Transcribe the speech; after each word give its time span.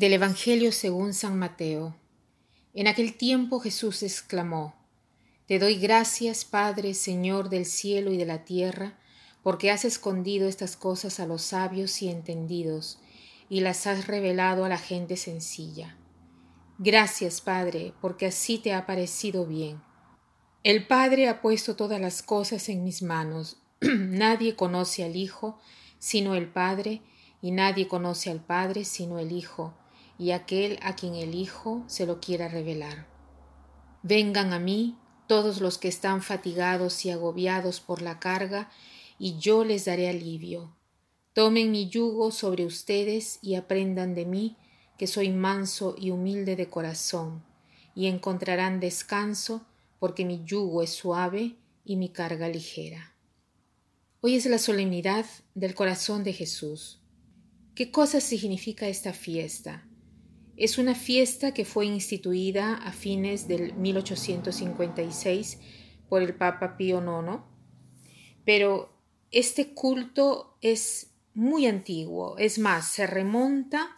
Del 0.00 0.14
Evangelio 0.14 0.72
según 0.72 1.12
San 1.12 1.38
Mateo. 1.38 1.94
En 2.72 2.86
aquel 2.86 3.18
tiempo 3.18 3.60
Jesús 3.60 4.02
exclamó, 4.02 4.74
Te 5.44 5.58
doy 5.58 5.74
gracias, 5.74 6.46
Padre, 6.46 6.94
Señor 6.94 7.50
del 7.50 7.66
cielo 7.66 8.10
y 8.10 8.16
de 8.16 8.24
la 8.24 8.46
tierra, 8.46 8.98
porque 9.42 9.70
has 9.70 9.84
escondido 9.84 10.48
estas 10.48 10.78
cosas 10.78 11.20
a 11.20 11.26
los 11.26 11.42
sabios 11.42 12.00
y 12.00 12.08
entendidos, 12.08 12.98
y 13.50 13.60
las 13.60 13.86
has 13.86 14.06
revelado 14.06 14.64
a 14.64 14.70
la 14.70 14.78
gente 14.78 15.18
sencilla. 15.18 15.98
Gracias, 16.78 17.42
Padre, 17.42 17.92
porque 18.00 18.24
así 18.24 18.56
te 18.56 18.72
ha 18.72 18.86
parecido 18.86 19.44
bien. 19.44 19.82
El 20.64 20.86
Padre 20.86 21.28
ha 21.28 21.42
puesto 21.42 21.76
todas 21.76 22.00
las 22.00 22.22
cosas 22.22 22.70
en 22.70 22.84
mis 22.84 23.02
manos. 23.02 23.58
Nadie 23.82 24.56
conoce 24.56 25.04
al 25.04 25.14
Hijo 25.14 25.60
sino 25.98 26.34
el 26.34 26.48
Padre, 26.48 27.02
y 27.42 27.50
nadie 27.50 27.86
conoce 27.86 28.30
al 28.30 28.40
Padre 28.40 28.86
sino 28.86 29.18
el 29.18 29.32
Hijo, 29.32 29.74
y 30.20 30.32
aquel 30.32 30.78
a 30.82 30.96
quien 30.96 31.14
el 31.14 31.34
Hijo 31.34 31.82
se 31.86 32.04
lo 32.04 32.20
quiera 32.20 32.46
revelar. 32.46 33.06
Vengan 34.02 34.52
a 34.52 34.58
mí 34.58 34.98
todos 35.26 35.62
los 35.62 35.78
que 35.78 35.88
están 35.88 36.20
fatigados 36.20 37.06
y 37.06 37.10
agobiados 37.10 37.80
por 37.80 38.02
la 38.02 38.20
carga, 38.20 38.70
y 39.18 39.38
yo 39.38 39.64
les 39.64 39.86
daré 39.86 40.10
alivio. 40.10 40.76
Tomen 41.32 41.70
mi 41.70 41.88
yugo 41.88 42.32
sobre 42.32 42.66
ustedes 42.66 43.38
y 43.40 43.54
aprendan 43.54 44.14
de 44.14 44.26
mí, 44.26 44.56
que 44.98 45.06
soy 45.06 45.30
manso 45.30 45.94
y 45.96 46.10
humilde 46.10 46.54
de 46.54 46.68
corazón, 46.68 47.42
y 47.94 48.06
encontrarán 48.06 48.78
descanso, 48.78 49.64
porque 49.98 50.26
mi 50.26 50.44
yugo 50.44 50.82
es 50.82 50.90
suave 50.90 51.56
y 51.82 51.96
mi 51.96 52.10
carga 52.10 52.46
ligera. 52.48 53.14
Hoy 54.20 54.34
es 54.34 54.44
la 54.44 54.58
solemnidad 54.58 55.24
del 55.54 55.74
corazón 55.74 56.24
de 56.24 56.34
Jesús. 56.34 57.00
¿Qué 57.74 57.90
cosa 57.90 58.20
significa 58.20 58.86
esta 58.86 59.14
fiesta? 59.14 59.86
Es 60.60 60.76
una 60.76 60.94
fiesta 60.94 61.54
que 61.54 61.64
fue 61.64 61.86
instituida 61.86 62.74
a 62.74 62.92
fines 62.92 63.48
del 63.48 63.72
1856 63.76 65.58
por 66.06 66.20
el 66.20 66.34
Papa 66.34 66.76
Pío 66.76 67.00
IX, 67.00 67.38
pero 68.44 68.92
este 69.30 69.72
culto 69.72 70.58
es 70.60 71.12
muy 71.32 71.64
antiguo, 71.64 72.36
es 72.36 72.58
más, 72.58 72.88
se 72.88 73.06
remonta 73.06 73.96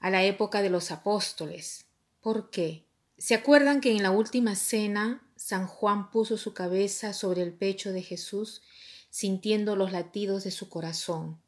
a 0.00 0.10
la 0.10 0.22
época 0.22 0.60
de 0.60 0.68
los 0.68 0.90
apóstoles. 0.90 1.86
¿Por 2.20 2.50
qué? 2.50 2.84
¿Se 3.16 3.34
acuerdan 3.34 3.80
que 3.80 3.92
en 3.92 4.02
la 4.02 4.10
última 4.10 4.54
cena 4.54 5.26
San 5.34 5.66
Juan 5.66 6.10
puso 6.10 6.36
su 6.36 6.52
cabeza 6.52 7.14
sobre 7.14 7.40
el 7.40 7.54
pecho 7.54 7.90
de 7.90 8.02
Jesús, 8.02 8.60
sintiendo 9.08 9.76
los 9.76 9.92
latidos 9.92 10.44
de 10.44 10.50
su 10.50 10.68
corazón? 10.68 11.40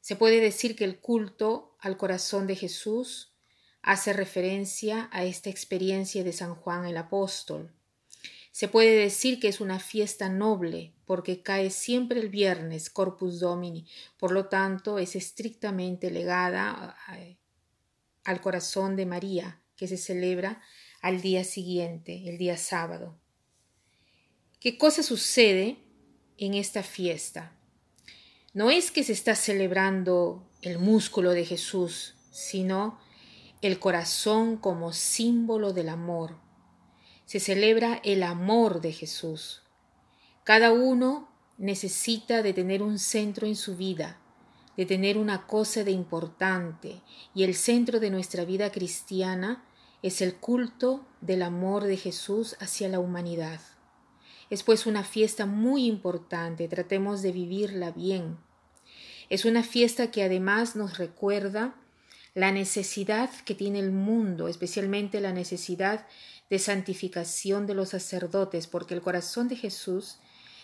Se 0.00 0.16
puede 0.16 0.40
decir 0.40 0.74
que 0.74 0.84
el 0.84 0.98
culto 0.98 1.76
al 1.78 1.96
corazón 1.96 2.48
de 2.48 2.56
Jesús 2.56 3.29
hace 3.82 4.12
referencia 4.12 5.08
a 5.12 5.24
esta 5.24 5.50
experiencia 5.50 6.22
de 6.24 6.32
San 6.32 6.54
Juan 6.54 6.86
el 6.86 6.96
Apóstol. 6.96 7.72
Se 8.52 8.68
puede 8.68 8.96
decir 8.96 9.40
que 9.40 9.48
es 9.48 9.60
una 9.60 9.78
fiesta 9.78 10.28
noble 10.28 10.92
porque 11.06 11.42
cae 11.42 11.70
siempre 11.70 12.20
el 12.20 12.28
viernes 12.28 12.90
Corpus 12.90 13.40
Domini, 13.40 13.86
por 14.18 14.32
lo 14.32 14.46
tanto 14.48 14.98
es 14.98 15.16
estrictamente 15.16 16.10
legada 16.10 16.96
al 18.24 18.40
corazón 18.40 18.96
de 18.96 19.06
María, 19.06 19.62
que 19.76 19.88
se 19.88 19.96
celebra 19.96 20.60
al 21.00 21.20
día 21.22 21.44
siguiente, 21.44 22.28
el 22.28 22.38
día 22.38 22.56
sábado. 22.56 23.18
¿Qué 24.58 24.76
cosa 24.76 25.02
sucede 25.02 25.78
en 26.36 26.54
esta 26.54 26.82
fiesta? 26.82 27.56
No 28.52 28.70
es 28.70 28.90
que 28.90 29.04
se 29.04 29.12
está 29.12 29.36
celebrando 29.36 30.50
el 30.60 30.78
músculo 30.78 31.30
de 31.30 31.46
Jesús, 31.46 32.14
sino 32.30 33.00
el 33.62 33.78
corazón 33.78 34.56
como 34.56 34.92
símbolo 34.92 35.72
del 35.72 35.90
amor. 35.90 36.36
Se 37.26 37.40
celebra 37.40 38.00
el 38.04 38.22
amor 38.22 38.80
de 38.80 38.92
Jesús. 38.92 39.62
Cada 40.44 40.72
uno 40.72 41.28
necesita 41.58 42.42
de 42.42 42.54
tener 42.54 42.82
un 42.82 42.98
centro 42.98 43.46
en 43.46 43.56
su 43.56 43.76
vida, 43.76 44.18
de 44.76 44.86
tener 44.86 45.18
una 45.18 45.46
cosa 45.46 45.84
de 45.84 45.90
importante, 45.90 47.02
y 47.34 47.44
el 47.44 47.54
centro 47.54 48.00
de 48.00 48.10
nuestra 48.10 48.46
vida 48.46 48.72
cristiana 48.72 49.62
es 50.02 50.22
el 50.22 50.36
culto 50.36 51.04
del 51.20 51.42
amor 51.42 51.84
de 51.84 51.98
Jesús 51.98 52.56
hacia 52.60 52.88
la 52.88 52.98
humanidad. 52.98 53.60
Es 54.48 54.62
pues 54.62 54.86
una 54.86 55.04
fiesta 55.04 55.44
muy 55.44 55.84
importante, 55.84 56.66
tratemos 56.66 57.20
de 57.20 57.32
vivirla 57.32 57.90
bien. 57.90 58.38
Es 59.28 59.44
una 59.44 59.62
fiesta 59.62 60.10
que 60.10 60.24
además 60.24 60.74
nos 60.74 60.96
recuerda 60.96 61.76
la 62.34 62.52
necesidad 62.52 63.30
que 63.44 63.54
tiene 63.54 63.80
el 63.80 63.92
mundo, 63.92 64.48
especialmente 64.48 65.20
la 65.20 65.32
necesidad 65.32 66.06
de 66.48 66.58
santificación 66.58 67.66
de 67.66 67.74
los 67.74 67.90
sacerdotes, 67.90 68.66
porque 68.66 68.94
el 68.94 69.02
corazón 69.02 69.48
de 69.48 69.56
Jesús 69.56 70.18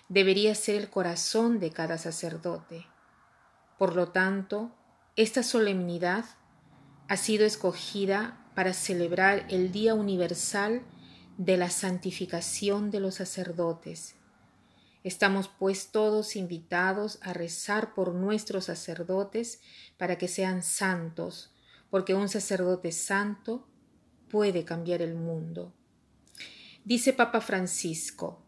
debería 0.09 0.54
ser 0.54 0.77
el 0.77 0.91
corazón 0.91 1.59
de 1.59 1.71
cada 1.71 1.99
sacerdote. 1.99 2.87
Por 3.78 3.94
lo 3.94 4.09
tanto, 4.09 4.72
esta 5.16 5.43
solemnidad 5.43 6.25
ha 7.09 7.16
sido 7.16 7.44
escogida 7.44 8.44
para 8.54 8.72
celebrar 8.72 9.47
el 9.48 9.72
Día 9.72 9.94
Universal 9.94 10.83
de 11.37 11.56
la 11.56 11.71
Santificación 11.71 12.91
de 12.91 13.00
los 13.00 13.16
sacerdotes. 13.16 14.15
Estamos 15.04 15.48
pues 15.48 15.93
todos 15.93 16.34
invitados 16.34 17.19
a 17.22 17.33
rezar 17.33 17.94
por 17.94 18.12
nuestros 18.12 18.65
sacerdotes 18.65 19.60
para 19.98 20.19
que 20.19 20.27
sean 20.27 20.62
santos, 20.62 21.53
porque 21.96 22.12
un 22.12 22.28
sacerdote 22.28 22.92
santo 22.92 23.66
puede 24.28 24.66
cambiar 24.66 25.00
el 25.00 25.14
mundo. 25.14 25.72
Dice 26.84 27.14
Papa 27.14 27.40
Francisco, 27.40 28.44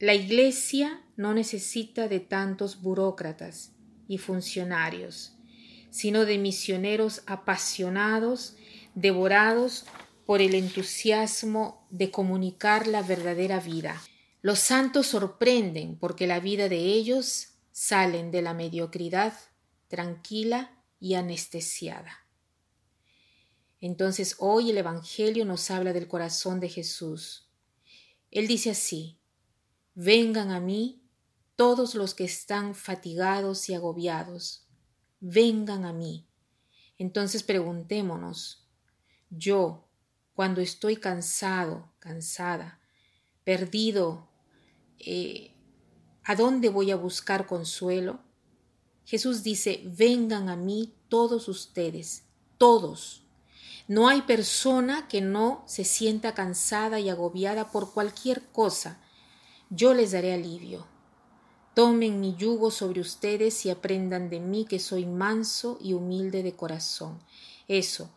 la 0.00 0.14
Iglesia 0.14 1.00
no 1.16 1.32
necesita 1.32 2.08
de 2.08 2.18
tantos 2.18 2.82
burócratas 2.82 3.70
y 4.08 4.18
funcionarios, 4.18 5.36
sino 5.90 6.24
de 6.24 6.38
misioneros 6.38 7.22
apasionados, 7.26 8.56
devorados 8.96 9.86
por 10.24 10.40
el 10.40 10.56
entusiasmo 10.56 11.86
de 11.90 12.10
comunicar 12.10 12.88
la 12.88 13.02
verdadera 13.02 13.60
vida. 13.60 14.02
Los 14.42 14.58
santos 14.58 15.06
sorprenden 15.06 15.96
porque 16.00 16.26
la 16.26 16.40
vida 16.40 16.68
de 16.68 16.78
ellos 16.78 17.60
salen 17.70 18.32
de 18.32 18.42
la 18.42 18.54
mediocridad 18.54 19.34
tranquila 19.86 20.82
y 20.98 21.14
anestesiada. 21.14 22.25
Entonces 23.86 24.34
hoy 24.40 24.70
el 24.70 24.78
Evangelio 24.78 25.44
nos 25.44 25.70
habla 25.70 25.92
del 25.92 26.08
corazón 26.08 26.58
de 26.58 26.68
Jesús. 26.68 27.48
Él 28.32 28.48
dice 28.48 28.70
así, 28.70 29.20
vengan 29.94 30.50
a 30.50 30.58
mí 30.58 31.04
todos 31.54 31.94
los 31.94 32.12
que 32.12 32.24
están 32.24 32.74
fatigados 32.74 33.68
y 33.68 33.74
agobiados, 33.74 34.66
vengan 35.20 35.84
a 35.84 35.92
mí. 35.92 36.26
Entonces 36.98 37.44
preguntémonos, 37.44 38.66
yo, 39.30 39.88
cuando 40.34 40.60
estoy 40.60 40.96
cansado, 40.96 41.92
cansada, 42.00 42.80
perdido, 43.44 44.28
eh, 44.98 45.54
¿a 46.24 46.34
dónde 46.34 46.70
voy 46.70 46.90
a 46.90 46.96
buscar 46.96 47.46
consuelo? 47.46 48.18
Jesús 49.04 49.44
dice, 49.44 49.84
vengan 49.84 50.48
a 50.48 50.56
mí 50.56 50.92
todos 51.08 51.46
ustedes, 51.46 52.24
todos 52.58 53.22
no 53.88 54.08
hay 54.08 54.22
persona 54.22 55.06
que 55.06 55.20
no 55.20 55.62
se 55.66 55.84
sienta 55.84 56.34
cansada 56.34 56.98
y 56.98 57.08
agobiada 57.08 57.70
por 57.70 57.92
cualquier 57.92 58.42
cosa. 58.48 58.98
Yo 59.70 59.94
les 59.94 60.10
daré 60.10 60.34
alivio. 60.34 60.86
Tomen 61.74 62.20
mi 62.20 62.34
yugo 62.34 62.70
sobre 62.70 63.00
ustedes 63.00 63.64
y 63.64 63.70
aprendan 63.70 64.28
de 64.28 64.40
mí 64.40 64.64
que 64.64 64.80
soy 64.80 65.06
manso 65.06 65.78
y 65.80 65.92
humilde 65.92 66.42
de 66.42 66.54
corazón. 66.54 67.20
Eso, 67.68 68.10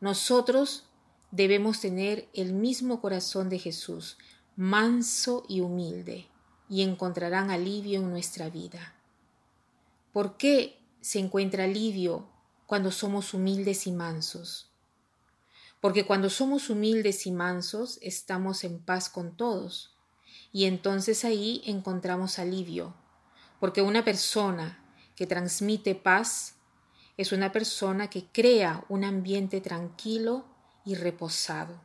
nosotros 0.00 0.84
debemos 1.30 1.80
tener 1.80 2.28
el 2.34 2.52
mismo 2.52 3.00
corazón 3.00 3.48
de 3.48 3.58
Jesús, 3.58 4.18
manso 4.56 5.46
y 5.48 5.60
humilde, 5.60 6.26
y 6.68 6.82
encontrarán 6.82 7.50
alivio 7.50 8.00
en 8.00 8.10
nuestra 8.10 8.50
vida. 8.50 8.94
¿Por 10.12 10.36
qué 10.36 10.80
se 11.00 11.18
encuentra 11.18 11.64
alivio 11.64 12.28
cuando 12.66 12.90
somos 12.90 13.32
humildes 13.32 13.86
y 13.86 13.92
mansos? 13.92 14.73
Porque 15.84 16.06
cuando 16.06 16.30
somos 16.30 16.70
humildes 16.70 17.26
y 17.26 17.30
mansos 17.30 17.98
estamos 18.00 18.64
en 18.64 18.78
paz 18.78 19.10
con 19.10 19.36
todos, 19.36 19.94
y 20.50 20.64
entonces 20.64 21.26
ahí 21.26 21.60
encontramos 21.66 22.38
alivio, 22.38 22.94
porque 23.60 23.82
una 23.82 24.02
persona 24.02 24.82
que 25.14 25.26
transmite 25.26 25.94
paz 25.94 26.54
es 27.18 27.32
una 27.32 27.52
persona 27.52 28.08
que 28.08 28.24
crea 28.24 28.82
un 28.88 29.04
ambiente 29.04 29.60
tranquilo 29.60 30.46
y 30.86 30.94
reposado. 30.94 31.82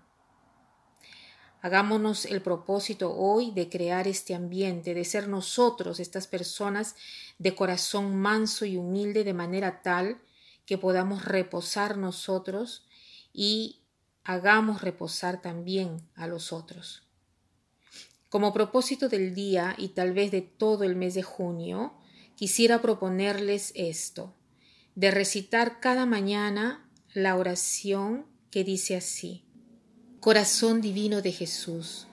Hagámonos 1.61 2.23
el 2.23 2.41
propósito 2.41 3.13
hoy 3.13 3.51
de 3.51 3.67
crear 3.67 4.07
este 4.07 4.33
ambiente, 4.33 4.93
de 4.93 5.03
ser 5.03 5.27
nosotros 5.27 5.99
estas 5.99 6.25
personas 6.25 6.95
de 7.37 7.53
corazón 7.53 8.15
manso 8.15 8.63
y 8.63 8.77
humilde 8.77 9.25
de 9.25 9.33
manera 9.33 9.81
tal 9.81 10.21
que 10.65 10.77
podamos 10.77 11.25
reposar 11.25 11.97
nosotros 11.97 12.85
y 13.33 13.78
hagamos 14.29 14.83
reposar 14.83 15.41
también 15.41 16.07
a 16.13 16.27
los 16.27 16.53
otros. 16.53 17.01
Como 18.29 18.53
propósito 18.53 19.09
del 19.09 19.33
día 19.33 19.73
y 19.75 19.87
tal 19.89 20.13
vez 20.13 20.29
de 20.29 20.43
todo 20.43 20.83
el 20.83 20.95
mes 20.95 21.15
de 21.15 21.23
junio, 21.23 21.95
quisiera 22.35 22.79
proponerles 22.79 23.71
esto, 23.73 24.35
de 24.93 25.09
recitar 25.09 25.79
cada 25.79 26.05
mañana 26.05 26.87
la 27.11 27.37
oración 27.37 28.27
que 28.51 28.63
dice 28.63 28.95
así, 28.95 29.45
Corazón 30.19 30.79
divino 30.79 31.23
de 31.23 31.31
Jesús, 31.31 32.05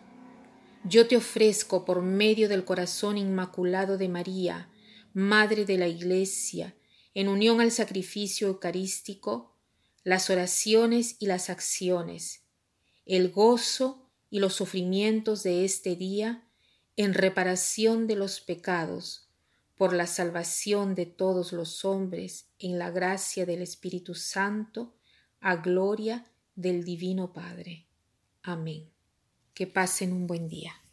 yo 0.84 1.06
te 1.08 1.18
ofrezco 1.18 1.84
por 1.84 2.00
medio 2.00 2.48
del 2.48 2.64
corazón 2.64 3.18
inmaculado 3.18 3.98
de 3.98 4.08
María, 4.08 4.70
Madre 5.12 5.66
de 5.66 5.76
la 5.76 5.88
Iglesia, 5.88 6.76
en 7.12 7.28
unión 7.28 7.60
al 7.60 7.72
sacrificio 7.72 8.48
eucarístico, 8.48 9.55
las 10.06 10.30
oraciones 10.30 11.16
y 11.18 11.26
las 11.26 11.50
acciones, 11.50 12.44
el 13.06 13.32
gozo 13.32 14.08
y 14.30 14.38
los 14.38 14.54
sufrimientos 14.54 15.42
de 15.42 15.64
este 15.64 15.96
día 15.96 16.48
en 16.94 17.12
reparación 17.12 18.06
de 18.06 18.14
los 18.14 18.38
pecados, 18.38 19.28
por 19.74 19.92
la 19.92 20.06
salvación 20.06 20.94
de 20.94 21.06
todos 21.06 21.52
los 21.52 21.84
hombres 21.84 22.46
en 22.60 22.78
la 22.78 22.92
gracia 22.92 23.46
del 23.46 23.62
Espíritu 23.62 24.14
Santo, 24.14 24.94
a 25.40 25.56
gloria 25.56 26.30
del 26.54 26.84
Divino 26.84 27.32
Padre. 27.32 27.88
Amén. 28.44 28.88
Que 29.54 29.66
pasen 29.66 30.12
un 30.12 30.28
buen 30.28 30.46
día. 30.46 30.85